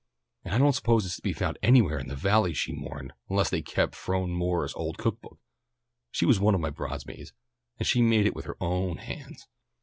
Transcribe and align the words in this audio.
"And 0.43 0.55
I 0.55 0.57
don't 0.57 0.73
suppose 0.73 1.05
it's 1.05 1.17
to 1.17 1.21
be 1.21 1.31
found 1.31 1.59
anywhere 1.61 1.99
in 1.99 2.07
the 2.07 2.15
Valley," 2.15 2.55
she 2.55 2.73
mourned, 2.73 3.13
"unless 3.29 3.51
they've 3.51 3.63
kept 3.63 3.93
Phronie 3.93 4.33
Moore's 4.35 4.73
old 4.73 4.97
cook 4.97 5.21
book. 5.21 5.37
She 6.09 6.25
was 6.25 6.39
one 6.39 6.55
of 6.55 6.59
my 6.59 6.71
bridesmaids, 6.71 7.33
and 7.77 7.85
she 7.85 8.01
made 8.01 8.25
it 8.25 8.33
with 8.35 8.45
her 8.45 8.57
own 8.59 8.97
hands. 8.97 9.47